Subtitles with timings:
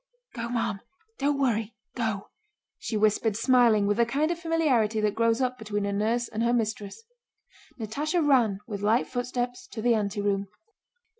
[0.33, 0.81] "Go, ma'am!
[1.19, 2.31] Don't worry, go!"
[2.79, 6.41] she whispered, smiling, with the kind of familiarity that grows up between a nurse and
[6.41, 7.03] her mistress.
[7.79, 10.47] Natásha ran with light footsteps to the anteroom.